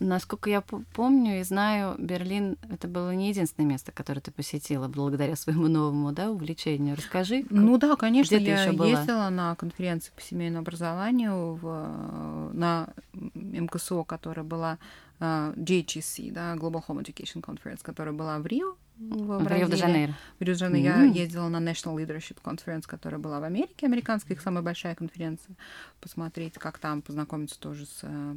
[0.00, 5.36] Насколько я помню и знаю, Берлин это было не единственное место, которое ты посетила благодаря
[5.36, 6.96] своему новому да, увлечению.
[6.96, 7.44] Расскажи.
[7.50, 12.88] Ну да, конечно, Где я ездила на конференцию по семейному образованию в, на
[13.34, 14.78] МКСО, которая была
[15.20, 20.14] GHC, да, Global Home Education Conference, которая была в Рио в, в Рио-де-Жанейро.
[20.38, 21.12] В Рио-де-Жанейро mm-hmm.
[21.14, 25.56] я ездила на National Leadership Conference, которая была в Америке, американская, их самая большая конференция,
[26.00, 28.36] посмотреть, как там познакомиться тоже с э,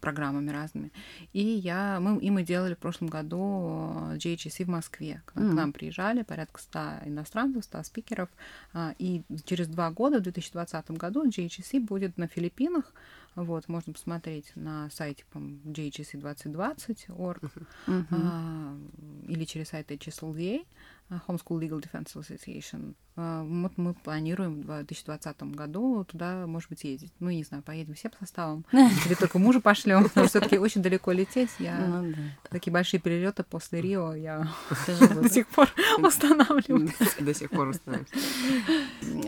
[0.00, 0.92] программами разными.
[1.32, 5.22] И я, мы, и мы делали в прошлом году GHC в Москве.
[5.26, 5.50] К, mm-hmm.
[5.50, 8.28] к нам приезжали порядка 100 иностранцев, 100 спикеров.
[8.74, 12.92] Э, и через два года, в 2020 году, GHC будет на Филиппинах,
[13.34, 17.50] вот, можно посмотреть на сайте, по GHC2020.org
[17.86, 18.04] uh-huh.
[18.10, 18.78] а,
[19.26, 20.66] или через сайт HSLDA,
[21.08, 22.94] Homeschool Legal Defense Association.
[23.14, 27.12] А, вот мы планируем в 2020 году туда, может быть, ездить.
[27.20, 30.10] Ну, не знаю, поедем всем составом, или только мужа пошлем.
[30.14, 31.50] Но все-таки очень далеко лететь.
[31.58, 32.48] Я ну, да.
[32.50, 34.48] такие большие перелеты после Рио я
[34.86, 36.90] до сих пор устанавливаю.
[37.20, 38.06] До сих пор устанавливаю.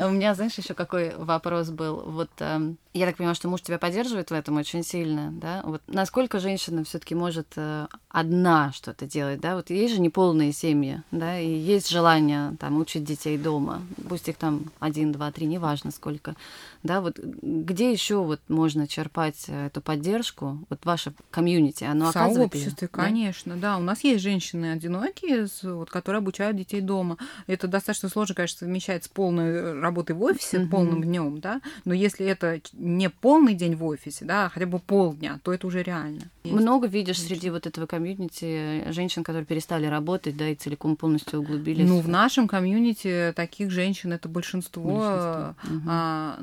[0.00, 2.10] У меня, знаешь, еще какой вопрос был.
[2.10, 5.62] Вот эм, я так понимаю, что муж тебя поддерживает в этом очень сильно, да?
[5.64, 9.56] Вот насколько женщина все-таки может э, одна что-то делать, да?
[9.56, 14.28] Вот есть же неполные семьи, да, и есть желание там учить детей дома дома, пусть
[14.28, 16.34] их там один, два, три, неважно сколько,
[16.82, 22.10] да, вот где еще вот можно черпать э, эту поддержку, вот ваше комьюнити, оно в
[22.10, 22.88] оказывает да?
[22.88, 28.34] конечно, да, у нас есть женщины одинокие, вот, которые обучают детей дома, это достаточно сложно,
[28.34, 30.68] конечно, совмещать с полной э, работой в офисе, mm-hmm.
[30.68, 34.78] полным днем, да, но если это не полный день в офисе, да, а хотя бы
[34.78, 36.30] полдня, то это уже реально.
[36.44, 36.56] Есть.
[36.56, 41.88] Много видишь среди вот этого комьюнити женщин, которые перестали работать, да, и целиком полностью углубились.
[41.88, 44.82] Ну, в нашем комьюнити таких женщин это большинство.
[44.82, 45.54] большинство.
[45.64, 45.82] Угу.
[45.88, 46.38] А,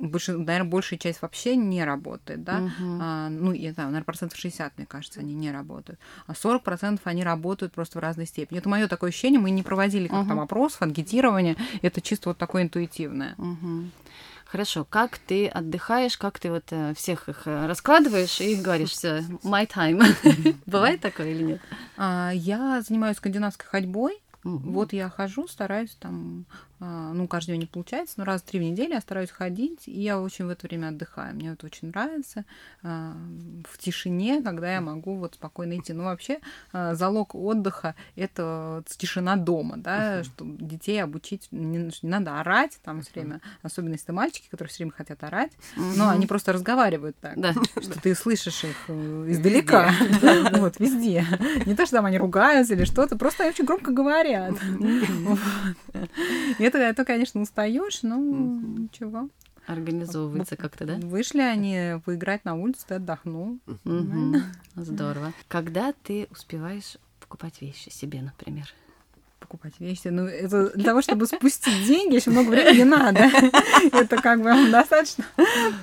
[0.00, 2.98] больше, наверное, большая часть вообще не работает, да, uh-huh.
[3.00, 7.06] а, ну, я знаю, наверное, процентов 60, мне кажется, они не работают, а 40 процентов
[7.06, 8.58] они работают просто в разной степени.
[8.58, 10.28] Это мое такое ощущение, мы не проводили как uh-huh.
[10.28, 13.34] там опросов, анкетирования, это чисто вот такое интуитивное.
[13.36, 13.90] Uh-huh.
[14.46, 19.18] Хорошо, как ты отдыхаешь, как ты вот э, всех их э, раскладываешь и говоришь, все,
[19.44, 20.02] my time.
[20.66, 21.60] Бывает такое или нет?
[21.96, 24.20] А, я занимаюсь скандинавской ходьбой.
[24.42, 26.46] Вот я хожу, стараюсь там
[26.80, 30.00] ну, каждый день не получается, но раз в три в неделю я стараюсь ходить, и
[30.00, 31.34] я очень в это время отдыхаю.
[31.34, 32.46] Мне это очень нравится.
[32.82, 33.14] А,
[33.70, 35.92] в тишине, когда я могу вот спокойно идти.
[35.92, 36.38] Ну, вообще,
[36.72, 40.24] а, залог отдыха— это тишина дома, да, uh-huh.
[40.24, 44.84] что детей обучить не, не надо орать там все время, особенно если мальчики, которые все
[44.84, 45.96] время хотят орать, uh-huh.
[45.96, 47.52] но они просто разговаривают так, да.
[47.52, 49.92] что ты слышишь их э, издалека,
[50.52, 51.26] вот, везде.
[51.66, 54.54] Не то, что там они ругаются или что-то, просто они очень громко говорят
[56.74, 58.78] это, это, конечно, устаешь, но mm-hmm.
[58.80, 59.28] ничего.
[59.66, 60.96] Организовывается как-то, да?
[60.96, 63.58] Вышли они поиграть на улице, ты отдохнул.
[63.84, 64.40] Mm-hmm.
[64.76, 65.32] Здорово.
[65.48, 68.72] Когда ты успеваешь покупать вещи себе, например?
[69.50, 70.08] Покупать вещи.
[70.08, 73.18] Ну, это для того, чтобы спустить деньги, еще много времени надо.
[73.92, 75.24] Это как бы достаточно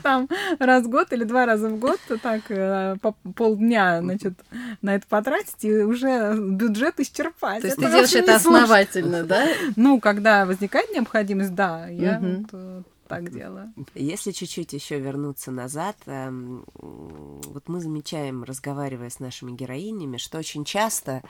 [0.04, 4.34] там раз в год или два раза в год так э, по полдня, значит,
[4.82, 7.62] на это потратить и уже бюджет исчерпать.
[7.62, 9.48] То есть ты делаешь это основательно, да?
[9.76, 13.74] Ну, когда возникает необходимость, да, я э, так делаю.
[13.96, 20.64] Если чуть-чуть еще вернуться назад, эм, вот мы замечаем, разговаривая с нашими героинями, что очень
[20.64, 21.22] часто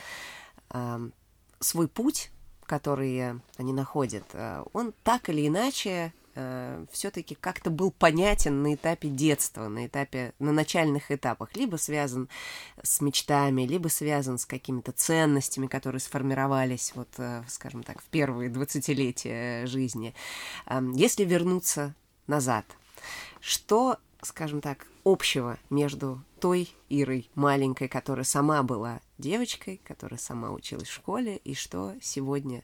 [0.72, 1.14] эм,
[1.60, 2.32] свой путь,
[2.66, 9.08] который они находят, э, он так или иначе э, все-таки как-то был понятен на этапе
[9.10, 12.30] детства, на этапе, на начальных этапах, либо связан
[12.84, 18.50] с мечтами, либо связан с какими-то ценностями, которые сформировались, вот, э, скажем так, в первые
[18.50, 20.14] двадцатилетия жизни.
[20.68, 21.96] Эм, если вернуться
[22.28, 22.66] назад,
[23.40, 30.90] что, скажем так, общего между той Ирой маленькой, которая сама была девочкой, которая сама училась
[30.90, 32.64] в школе, и что сегодня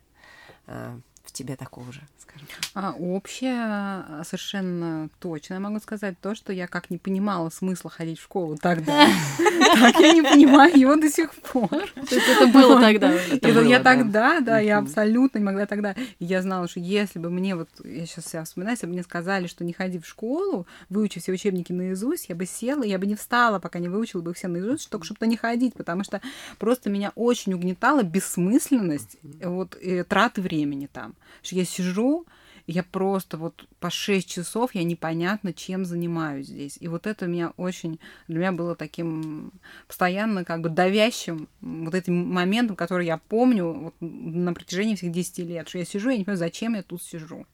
[0.68, 2.60] э, в тебе такого же, скажем так?
[2.74, 7.90] А, общее, а, совершенно точно я могу сказать то, что я как не понимала смысла
[7.90, 9.08] ходить в школу тогда,
[9.74, 11.70] так я не понимаю его до сих пор.
[11.70, 13.14] То есть это было тогда?
[13.62, 15.96] Я тогда, да, я абсолютно не могла тогда.
[16.20, 19.48] Я знала, что если бы мне, вот я сейчас себя вспоминаю, если бы мне сказали,
[19.48, 23.16] что не ходи в школу, выучи все учебники наизусть, я бы села, я бы не
[23.16, 26.22] встала, пока не выучила бы все наизусть, только чтобы не ходить, потому что
[26.60, 29.78] просто меня очень угнетала бессмысленность вот
[30.10, 32.26] траты времени там что я сижу,
[32.66, 36.78] я просто вот по 6 часов я непонятно чем занимаюсь здесь.
[36.80, 39.52] И вот это меня очень, для меня было таким
[39.88, 45.40] постоянно как бы давящим вот этим моментом, который я помню вот на протяжении всех 10
[45.40, 47.46] лет, что я сижу, я не понимаю, зачем я тут сижу.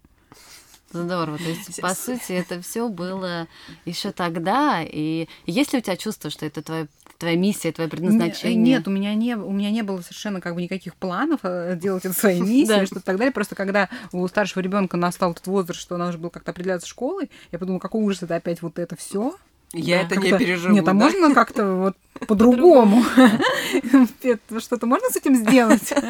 [0.92, 1.38] Здорово.
[1.38, 3.48] То есть, по сути, это все было
[3.86, 4.84] еще тогда.
[4.84, 6.88] И есть ли у тебя чувство, что это твое
[7.20, 8.56] твоя миссия, твое предназначение?
[8.56, 12.06] Нет, у меня не, у меня не было совершенно как бы никаких планов э, делать
[12.06, 13.34] это своей миссией, что так далее.
[13.34, 17.30] Просто когда у старшего ребенка настал этот возраст, что она уже была как-то определяться школой,
[17.52, 19.36] я подумала, какой ужас это опять вот это все.
[19.74, 20.74] Я это не переживу.
[20.74, 21.96] Нет, а можно как-то вот
[22.28, 23.04] по-другому.
[24.60, 25.94] Что-то можно с этим сделать?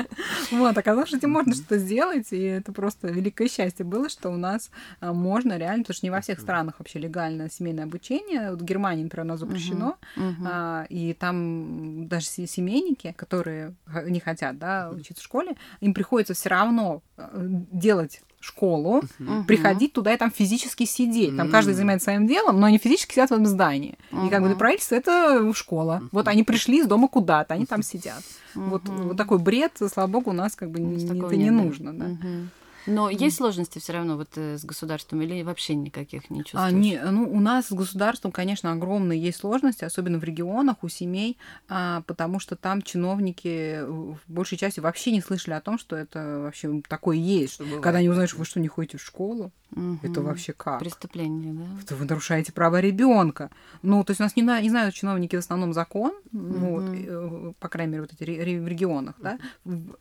[0.51, 4.37] Вот, оказалось, что этим можно что-то сделать, и это просто великое счастье было, что у
[4.37, 8.51] нас а, можно реально, потому что не во всех странах вообще легально семейное обучение.
[8.51, 9.97] Вот в Германии, например, оно запрещено,
[10.45, 16.49] а, и там даже семейники, которые не хотят да, учиться в школе, им приходится все
[16.49, 17.29] равно а,
[17.71, 19.43] делать школу, uh-huh.
[19.45, 21.35] приходить туда и там физически сидеть.
[21.35, 21.51] Там uh-huh.
[21.51, 23.97] каждый занимается своим делом, но они физически сидят в этом здании.
[24.11, 24.27] Uh-huh.
[24.27, 25.98] И как бы для правительства это школа.
[26.11, 28.23] Вот они пришли из дома куда-то, они там сидят.
[28.55, 31.93] Вот, вот такой бред, слава богу, у нас как бы не, это не нужно.
[31.93, 32.05] Да.
[32.05, 32.47] Uh-huh.
[32.89, 36.65] Но есть сложности все равно вот э, с государством или вообще никаких не чувствуешь?
[36.65, 40.89] А, не, ну, у нас с государством, конечно, огромные есть сложности, особенно в регионах, у
[40.89, 45.95] семей, а, потому что там чиновники в большей части вообще не слышали о том, что
[45.95, 47.53] это вообще такое есть.
[47.53, 49.99] Что Когда они узнают, что вы что, не ходите в школу, угу.
[50.01, 50.79] это вообще как?
[50.79, 51.65] Преступление, да?
[51.81, 53.49] Это вы нарушаете права ребенка.
[53.81, 56.19] Ну, то есть у нас не, не знают чиновники в основном закон, угу.
[56.31, 59.37] ну, вот, э, по крайней мере, вот эти в регионах, да,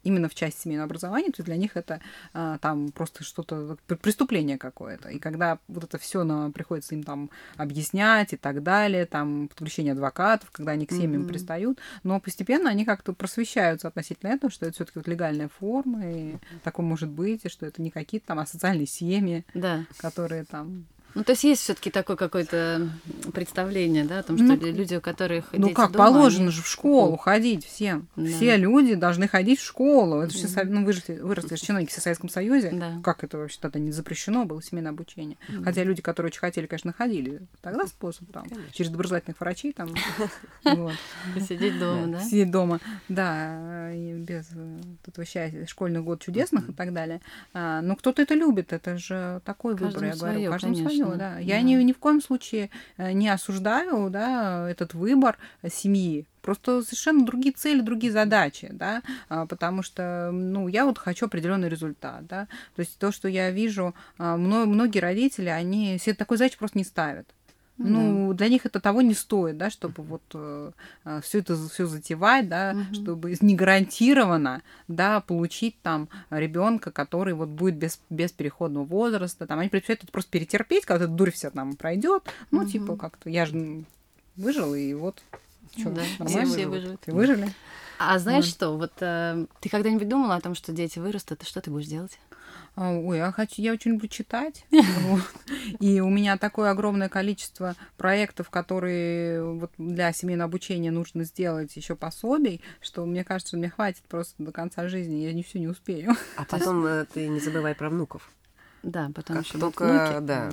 [0.02, 2.00] именно в части семейного образования, то есть для них это
[2.32, 5.08] а, там там просто что-то, преступление какое-то.
[5.08, 9.92] И когда вот это все нам приходится им там объяснять и так далее, там подключение
[9.92, 11.28] адвокатов, когда они к семьям mm-hmm.
[11.28, 16.36] пристают, но постепенно они как-то просвещаются относительно этого, что это все-таки вот легальная форма, и
[16.62, 19.84] такое может быть, и что это не какие-то там асоциальные семьи, да.
[19.98, 22.90] которые там ну, то есть есть все-таки такое какое-то
[23.32, 26.52] представление, да, о том, что ну, люди, у которых Ну, как дома, положено они...
[26.52, 28.06] же в школу ходить всем.
[28.14, 28.26] Да.
[28.26, 30.20] Все люди должны ходить в школу.
[30.20, 32.70] Это же все, ну, выросли, выросли чиновники в Советском Союзе.
[32.72, 33.00] Да.
[33.02, 35.38] Как это вообще тогда не запрещено было, семейное обучение?
[35.48, 35.64] Mm.
[35.64, 37.40] Хотя люди, которые очень хотели, конечно, ходили.
[37.62, 38.72] Тогда способ там, конечно.
[38.72, 39.94] через доброжелательных врачей там.
[41.48, 42.20] Сидеть дома, да?
[42.20, 47.20] Сидеть дома, да, без э, этого счастья, школьный год чудесных и так далее.
[47.54, 51.38] А, но кто-то это любит, это же такой выбор, я говорю, каждому свое поняла, да.
[51.38, 51.62] Я да.
[51.62, 56.26] Ни, ни в коем случае э, не осуждаю, да, этот выбор семьи.
[56.42, 61.68] Просто совершенно другие цели, другие задачи, да, а, потому что, ну, я вот хочу определенный
[61.68, 62.48] результат, да.
[62.74, 66.84] То есть то, что я вижу, а, многие родители, они себе такой задачи просто не
[66.84, 67.28] ставят.
[67.78, 68.34] Ну, да.
[68.38, 70.72] для них это того не стоит, да, чтобы вот э,
[71.04, 72.94] э все это все затевать, да, угу.
[72.94, 79.60] чтобы не гарантированно, да, получить там ребенка, который вот будет без, без переходного возраста, там
[79.60, 82.68] они предпочитают это просто перетерпеть, когда эта дурь вся там пройдет, ну, угу.
[82.68, 83.84] типа как-то я же
[84.36, 85.22] выжил, и вот
[85.76, 86.52] что, да, нормально?
[86.52, 86.98] Все выжили.
[87.04, 87.48] Ты выжили?
[87.98, 88.50] А знаешь да.
[88.50, 91.86] что, вот э, ты когда-нибудь думала о том, что дети вырастут, и что ты будешь
[91.88, 92.18] делать?
[92.80, 94.64] А, ой, я хочу, я очень люблю читать.
[95.80, 101.96] И у меня такое огромное количество проектов, которые вот для семейного обучения нужно сделать еще
[101.96, 106.14] пособий, что мне кажется, мне хватит просто до конца жизни, я не все не успею.
[106.36, 108.30] А потом э, ты не забывай про внуков.
[108.82, 110.26] Да, потом Как еще только, внуки.
[110.26, 110.50] да,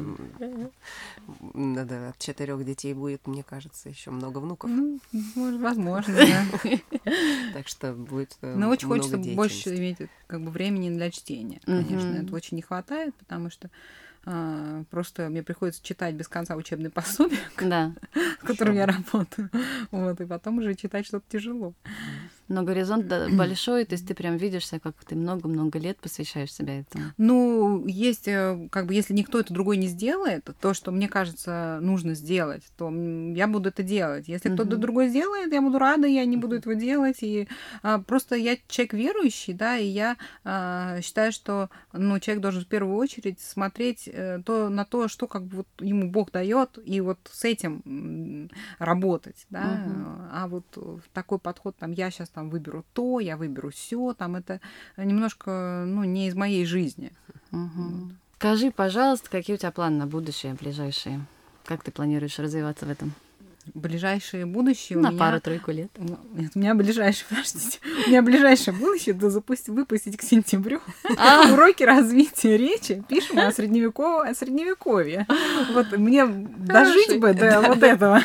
[1.54, 4.70] надо от четырех детей будет, мне кажется, еще много внуков.
[4.72, 5.00] Ну,
[5.36, 6.80] может, возможно, да.
[7.54, 9.98] Так что будет э, Но очень хочется больше иметь
[10.28, 11.62] как бы времени для чтения.
[11.66, 13.70] Конечно, это очень не хватает, потому что
[14.28, 17.94] а, просто мне приходится читать без конца учебные пособия, Да.
[18.42, 19.52] с которыми я работаю.
[19.92, 21.74] Вот, и потом уже читать что-то тяжело.
[22.48, 27.06] Но горизонт большой, то есть ты прям видишься, как ты много-много лет посвящаешь себя этому.
[27.18, 31.80] Ну, есть, э, как бы, если никто это другой не сделает, то, что мне кажется
[31.82, 34.28] нужно сделать, то я буду это делать.
[34.28, 34.82] Если кто-то Мгм.
[34.82, 37.18] другой сделает, я буду рада, я не буду этого делать.
[37.22, 37.48] И
[37.82, 42.68] а, просто я человек верующий, да, и я а, считаю, что ну, человек должен в
[42.68, 47.02] первую очередь смотреть э, то, на то, что как бы вот ему Бог дает, и
[47.02, 49.76] вот с этим работать, да.
[49.76, 50.30] Мгм.
[50.32, 54.36] А вот э, такой подход, там, я сейчас там выберу то, я выберу все, там,
[54.36, 54.60] это
[54.98, 57.12] немножко, ну, не из моей жизни.
[57.52, 58.18] Мгм.
[58.38, 61.26] Скажи, пожалуйста, какие у тебя планы на будущее, ближайшие?
[61.64, 63.14] Как ты планируешь развиваться в этом?
[63.74, 65.20] Ближайшее будущее у на меня...
[65.20, 65.90] пару-тройку лет.
[66.34, 70.82] Нет, у меня ближайшее, подождите, у меня ближайшее будущее это запустить, выпустить к сентябрю
[71.18, 71.50] А.
[71.54, 73.04] уроки развития речи.
[73.08, 75.28] Пишем о, средневековом, о средневековье.
[75.74, 78.22] Вот мне дожить бы до вот этого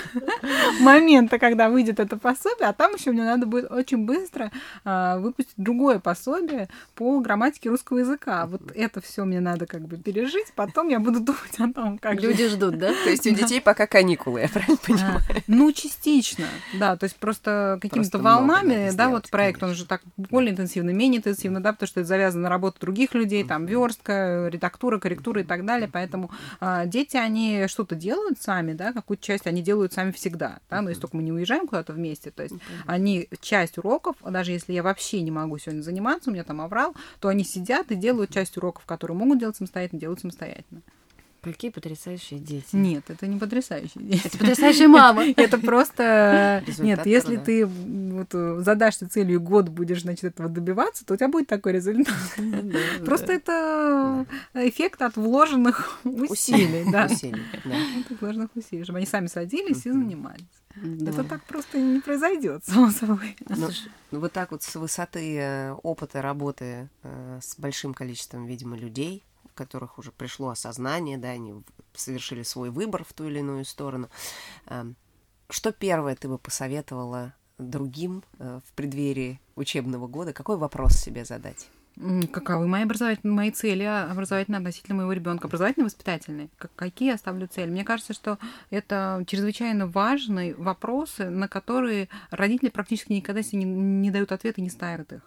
[0.81, 4.51] момента, когда выйдет это пособие, а там еще мне надо будет очень быстро
[4.85, 8.47] а, выпустить другое пособие по грамматике русского языка.
[8.47, 12.21] Вот это все мне надо как бы пережить, потом я буду думать о том, как
[12.21, 12.89] Люди ждут, да?
[13.05, 15.21] То есть у детей пока каникулы, я правильно понимаю?
[15.47, 20.53] Ну, частично, да, то есть просто какими-то волнами, да, вот проект, он же так более
[20.53, 24.99] интенсивно, менее интенсивно, да, потому что это завязано на работу других людей, там, верстка, редактура,
[24.99, 29.63] корректура и так далее, поэтому а, дети, они что-то делают сами, да, какую-то часть они
[29.63, 32.55] делают сами всегда, да, но если только мы не уезжаем куда-то вместе, то есть
[32.87, 36.95] они часть уроков, даже если я вообще не могу сегодня заниматься, у меня там аврал,
[37.21, 40.83] то они сидят и делают часть уроков, которые могут делать самостоятельно, делают самостоятельно.
[41.43, 42.69] Какие потрясающие дети.
[42.73, 44.27] Нет, это не потрясающие дети.
[44.27, 45.25] Это потрясающая мама.
[45.37, 46.63] Это просто...
[46.79, 51.47] Нет, если ты э, задашься целью год будешь, значит, этого добиваться, то у тебя будет
[51.47, 52.15] такой результат.
[53.05, 57.07] Просто это эффект от вложенных усилий, да.
[57.07, 57.77] Усилий, да.
[58.11, 60.45] От вложенных усилий, чтобы они сами садились и занимались.
[60.77, 61.25] Это Здорово.
[61.25, 63.37] так просто не произойдет, само собой.
[63.49, 63.69] Ну,
[64.13, 69.25] ну, вот так вот с высоты э, опыта работы э, с большим количеством, видимо, людей,
[69.65, 71.53] которых уже пришло осознание, да, они
[71.95, 74.09] совершили свой выбор в ту или иную сторону.
[74.67, 74.97] Эм,
[75.51, 80.33] Что первое ты бы посоветовала другим э, в преддверии учебного года?
[80.33, 81.69] Какой вопрос себе задать?
[82.33, 85.49] Каковы мои образовательные, мои цели а, образовательные относительно моего ребенка?
[85.49, 86.49] Образовательно-воспитательные?
[86.57, 87.69] Как- Какие я ставлю цели?
[87.71, 88.39] Мне кажется, что
[88.71, 94.65] это чрезвычайно важные вопросы, на которые родители практически никогда себе не, не дают ответа и
[94.65, 95.21] не ставят их.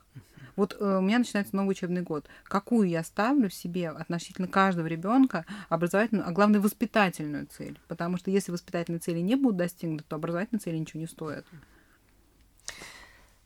[0.55, 2.27] Вот э, у меня начинается новый учебный год.
[2.43, 7.79] Какую я ставлю себе относительно каждого ребенка образовательную, а главное воспитательную цель?
[7.87, 11.45] Потому что если воспитательные цели не будут достигнуты, то образовательные цели ничего не стоят.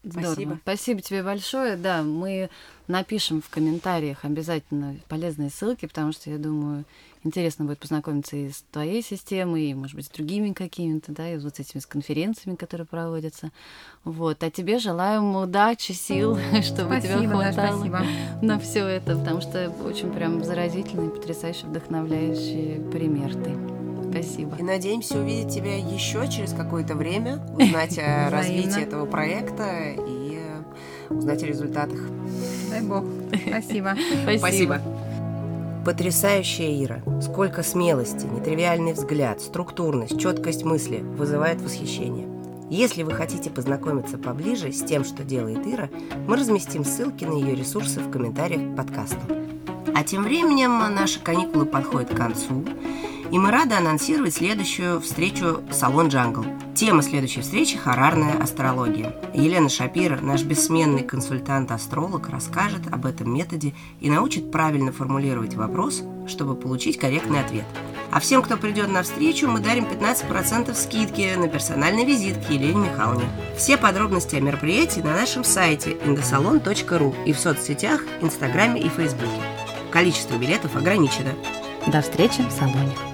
[0.03, 0.34] Здорово.
[0.34, 0.60] Спасибо.
[0.62, 1.76] Спасибо тебе большое.
[1.76, 2.49] Да, мы
[2.88, 6.86] напишем в комментариях обязательно полезные ссылки, потому что, я думаю,
[7.28, 11.38] интересно будет познакомиться и с твоей системой, и, может быть, с другими какими-то, да, и
[11.38, 13.51] вот с этими с конференциями, которые проводятся.
[14.03, 14.41] Вот.
[14.43, 18.05] А тебе желаем удачи, сил, чтобы тебя Спасибо, да, хватало спасибо.
[18.41, 23.51] на все это, потому что очень прям заразительный, потрясающий, вдохновляющий пример ты.
[24.09, 24.55] Спасибо.
[24.57, 31.13] И надеемся увидеть тебя еще через какое-то время, узнать о развитии этого проекта и э,
[31.13, 31.99] узнать о результатах.
[32.69, 33.03] Дай бог.
[33.47, 33.95] Спасибо.
[34.38, 34.82] Спасибо.
[35.88, 37.01] Потрясающая Ира.
[37.21, 42.27] Сколько смелости, нетривиальный взгляд, структурность, четкость мысли вызывает восхищение.
[42.69, 45.89] Если вы хотите познакомиться поближе с тем, что делает Ира,
[46.27, 49.21] мы разместим ссылки на ее ресурсы в комментариях к подкасту.
[49.95, 52.65] А тем временем наши каникулы подходят к концу,
[53.32, 56.45] и мы рады анонсировать следующую встречу «Салон Джангл».
[56.75, 59.15] Тема следующей встречи– хорарная астрология.
[59.34, 66.55] Елена Шапира, наш бессменный консультант-астролог, расскажет об этом методе и научит правильно формулировать вопрос, чтобы
[66.55, 67.65] получить корректный ответ.
[68.11, 72.89] А всем, кто придет на встречу, мы дарим 15% скидки на персональный визит к Елене
[72.89, 73.28] Михайловне.
[73.57, 79.41] Все подробности о мероприятии на нашем сайте indosalon.ru и в соцсетях, Инстаграме и Фейсбуке.
[79.91, 81.34] Количество билетов ограничено.
[81.88, 83.07] До встречи в салоне.